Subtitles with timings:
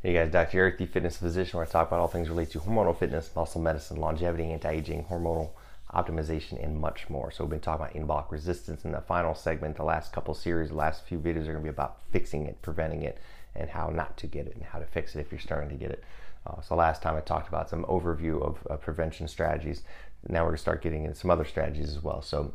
[0.00, 0.58] Hey guys, Dr.
[0.58, 3.60] Eric, the fitness physician, where I talk about all things related to hormonal fitness, muscle
[3.60, 5.50] medicine, longevity, anti-aging, hormonal
[5.92, 7.32] optimization, and much more.
[7.32, 9.74] So we've been talking about anabolic resistance in the final segment.
[9.74, 12.62] The last couple series, the last few videos are going to be about fixing it,
[12.62, 13.18] preventing it,
[13.56, 15.74] and how not to get it, and how to fix it if you're starting to
[15.74, 16.04] get it.
[16.46, 19.82] Uh, so last time I talked about some overview of uh, prevention strategies.
[20.28, 22.22] Now we're going to start getting into some other strategies as well.
[22.22, 22.54] So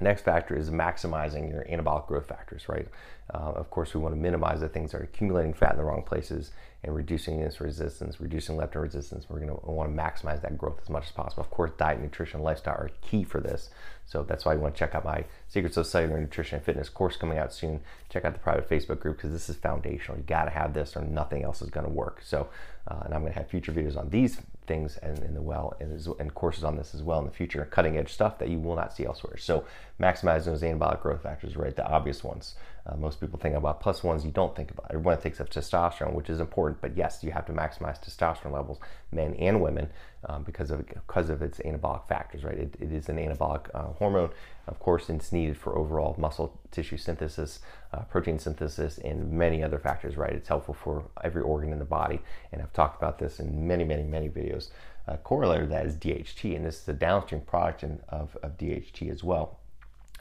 [0.00, 2.88] Next factor is maximizing your anabolic growth factors, right?
[3.32, 5.84] Uh, of course, we want to minimize the things that are accumulating fat in the
[5.84, 6.50] wrong places
[6.82, 9.26] and reducing insulin resistance, reducing leptin resistance.
[9.28, 11.42] We're going to want to maximize that growth as much as possible.
[11.42, 13.70] Of course, diet, nutrition, lifestyle are key for this.
[14.04, 16.88] So that's why you want to check out my Secrets of Cellular Nutrition and Fitness
[16.88, 17.80] course coming out soon.
[18.10, 20.18] Check out the private Facebook group because this is foundational.
[20.18, 22.20] You got to have this or nothing else is going to work.
[22.22, 22.48] So,
[22.88, 25.74] uh, and I'm going to have future videos on these things and in the well
[25.80, 28.58] and, and, courses on this as well in the future, cutting edge stuff that you
[28.58, 29.36] will not see elsewhere.
[29.36, 29.64] So
[30.00, 31.74] maximizing those anabolic growth factors, right?
[31.74, 32.54] The obvious ones.
[32.86, 34.86] Uh, most people think about plus ones you don't think about.
[34.90, 38.78] Everyone thinks of testosterone, which is important, but yes, you have to maximize testosterone levels,
[39.10, 39.88] men and women,
[40.26, 42.58] um, because of because of its anabolic factors, right?
[42.58, 44.30] It, it is an anabolic uh, hormone,
[44.66, 47.60] of course, it's needed for overall muscle tissue synthesis,
[47.92, 50.32] uh, protein synthesis, and many other factors, right?
[50.32, 52.20] It's helpful for every organ in the body,
[52.52, 54.68] and I've talked about this in many, many, many videos.
[55.06, 59.10] Uh, corollary that is DHT, and this is a downstream product in, of, of DHT
[59.10, 59.58] as well.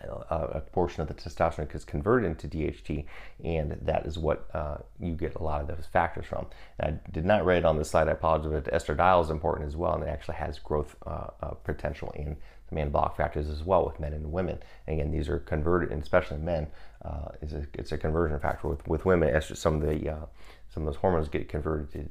[0.02, 3.06] Uh, a portion of the testosterone gets converted into DHT,
[3.44, 6.48] and that is what uh, you get a lot of those factors from.
[6.80, 9.68] And I did not write it on this slide, I apologize, but estradiol is important
[9.68, 12.36] as well, and it actually has growth uh, uh potential in
[12.68, 14.58] some anabolic factors as well with men and women.
[14.88, 16.68] And again, these are converted, and especially men,
[17.06, 18.68] uh, it's, a, it's a conversion factor.
[18.68, 20.28] With, with women, some of the
[20.74, 22.10] some of those hormones get converted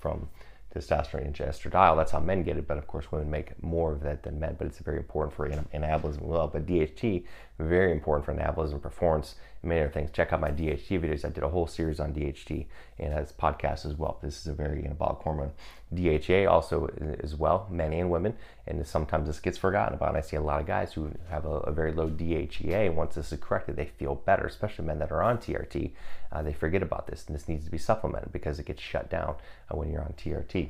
[0.00, 0.28] from
[0.74, 1.96] testosterone into estradiol.
[1.96, 4.56] That's how men get it, but of course, women make more of that than men.
[4.58, 6.48] But it's very important for anabolism as well.
[6.48, 7.24] But DHT,
[7.58, 10.10] very important for anabolism performance and many other things.
[10.12, 11.24] Check out my DHT videos.
[11.24, 12.66] I did a whole series on DHT
[12.98, 14.18] and as podcast as well.
[14.22, 15.52] This is a very anabolic hormone.
[15.94, 16.86] DHEA also
[17.22, 18.34] as well, men and women,
[18.66, 20.10] and sometimes this gets forgotten about.
[20.10, 22.94] And I see a lot of guys who have a, a very low DHEA.
[22.94, 25.90] Once this is corrected, they feel better, especially men that are on TRT.
[26.32, 29.10] Uh, they forget about this, and this needs to be supplemented because it gets shut
[29.10, 29.34] down
[29.70, 30.61] uh, when you're on TRT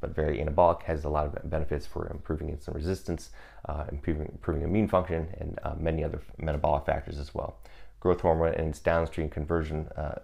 [0.00, 3.30] but very anabolic, has a lot of benefits for improving insulin resistance,
[3.68, 7.56] uh, improving, improving immune function, and uh, many other metabolic factors as well.
[8.00, 10.18] Growth hormone and its downstream conversion uh,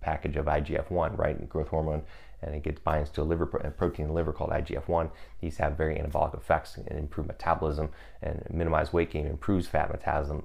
[0.00, 1.48] package of IGF-1, right?
[1.48, 2.02] Growth hormone,
[2.42, 5.10] and it gets binds to a liver a protein in the liver called IGF-1.
[5.40, 7.88] These have very anabolic effects and improve metabolism
[8.22, 10.44] and minimize weight gain, improves fat metabolism.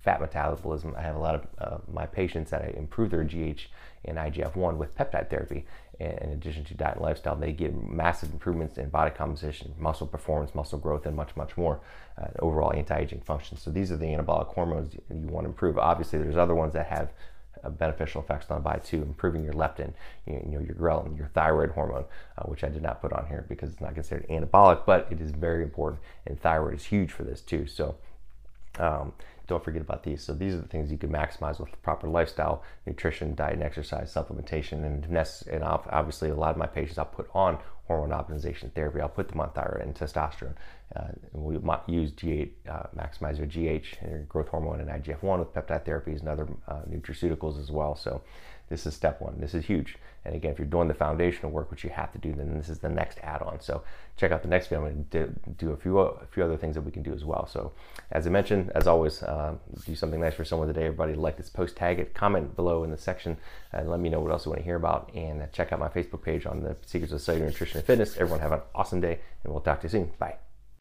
[0.00, 0.94] Fat metabolism.
[0.96, 3.62] I have a lot of uh, my patients that I improve their GH
[4.04, 5.66] and IGF-1 with peptide therapy,
[5.98, 10.54] in addition to diet and lifestyle, they get massive improvements in body composition, muscle performance,
[10.54, 11.80] muscle growth, and much, much more.
[12.20, 13.56] Uh, overall anti-aging function.
[13.58, 15.78] So these are the anabolic hormones you want to improve.
[15.78, 17.12] Obviously, there's other ones that have
[17.62, 19.92] uh, beneficial effects on body too, improving your leptin,
[20.26, 22.04] you know, your ghrelin, your thyroid hormone,
[22.38, 25.20] uh, which I did not put on here because it's not considered anabolic, but it
[25.20, 27.66] is very important, and thyroid is huge for this too.
[27.66, 27.96] So
[28.78, 29.12] um,
[29.46, 30.22] don't forget about these.
[30.22, 34.12] So these are the things you can maximize with proper lifestyle, nutrition, diet, and exercise,
[34.12, 39.00] supplementation, and, and obviously a lot of my patients I'll put on hormone optimization therapy.
[39.00, 40.54] I'll put them on thyroid and testosterone.
[40.94, 45.38] Uh, and we might use GH, uh, maximize your GH, and growth hormone, and IGF-1
[45.38, 47.94] with peptide therapies and other uh, nutraceuticals as well.
[47.94, 48.22] So
[48.68, 49.40] this is step one.
[49.40, 49.96] This is huge.
[50.24, 52.68] And again, if you're doing the foundational work, which you have to do, then this
[52.68, 53.60] is the next add-on.
[53.60, 53.82] So
[54.16, 54.84] check out the next video.
[54.84, 57.24] I'm going to do a few a few other things that we can do as
[57.24, 57.46] well.
[57.46, 57.72] So
[58.10, 59.54] as I mentioned, as always, uh,
[59.84, 60.86] do something nice for someone today.
[60.86, 63.36] Everybody like this post, tag it, comment below in the section,
[63.72, 65.12] and let me know what else you want to hear about.
[65.14, 68.16] And check out my Facebook page on the Secrets of Cellular Nutrition and Fitness.
[68.16, 70.12] Everyone have an awesome day, and we'll talk to you soon.
[70.18, 70.45] Bye.